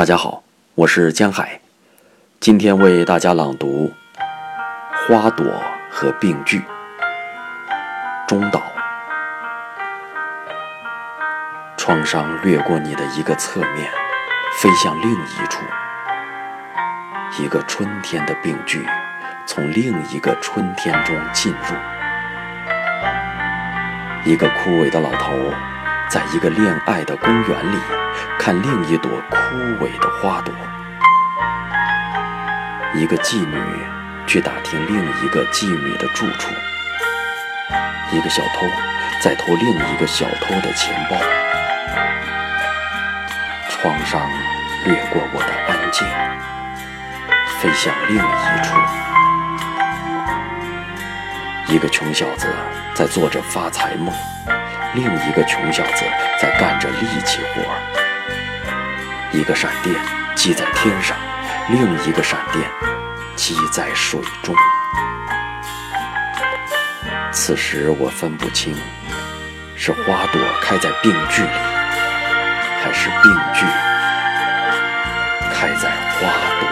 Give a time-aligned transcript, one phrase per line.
[0.00, 0.42] 大家好，
[0.76, 1.60] 我是江海，
[2.40, 3.92] 今天为大家朗读
[5.14, 6.58] 《花朵和病句》。
[8.26, 8.62] 中岛，
[11.76, 13.92] 创伤掠过你的一个侧面，
[14.56, 15.62] 飞向另一处。
[17.38, 18.88] 一个春天的病句，
[19.44, 21.76] 从另一个春天中进入。
[24.24, 25.34] 一个枯萎的老头，
[26.10, 27.78] 在一个恋爱的公园里。
[28.38, 29.38] 看另一朵枯
[29.84, 30.52] 萎的花朵，
[32.94, 33.56] 一个妓女
[34.26, 36.52] 去打听另一个妓女的住处，
[38.10, 38.66] 一个小偷
[39.22, 41.16] 在偷另一个小偷的钱包。
[43.68, 44.20] 创伤
[44.86, 46.06] 掠过我的安静，
[47.58, 48.74] 飞向另一处。
[51.68, 52.48] 一个穷小子
[52.94, 54.12] 在做着发财梦，
[54.92, 56.04] 另一个穷小子
[56.40, 57.62] 在干着力气活
[59.32, 59.94] 一个闪电
[60.34, 61.16] 击在天上
[61.68, 62.68] 另一个闪电
[63.36, 64.54] 击在水中。
[67.30, 68.74] 此时我分不清
[69.76, 71.48] 是花朵开在病句里
[72.82, 73.64] 还是病句
[75.52, 76.69] 开在花朵。